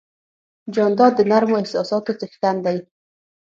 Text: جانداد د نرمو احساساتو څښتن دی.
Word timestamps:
جانداد 0.75 1.11
د 1.15 1.21
نرمو 1.31 1.59
احساساتو 1.61 2.11
څښتن 2.19 2.55
دی. 2.65 2.77